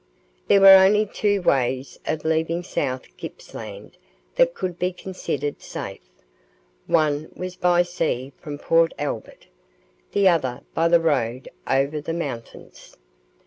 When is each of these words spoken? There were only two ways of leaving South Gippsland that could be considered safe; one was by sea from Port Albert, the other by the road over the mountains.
There 0.47 0.61
were 0.61 0.83
only 0.83 1.05
two 1.05 1.43
ways 1.43 1.99
of 2.07 2.25
leaving 2.25 2.63
South 2.63 3.15
Gippsland 3.17 3.97
that 4.33 4.55
could 4.55 4.79
be 4.79 4.91
considered 4.91 5.61
safe; 5.61 6.01
one 6.87 7.29
was 7.35 7.55
by 7.55 7.83
sea 7.83 8.33
from 8.37 8.57
Port 8.57 8.95
Albert, 8.97 9.45
the 10.11 10.27
other 10.27 10.61
by 10.73 10.87
the 10.87 10.99
road 10.99 11.49
over 11.67 12.01
the 12.01 12.13
mountains. 12.15 12.97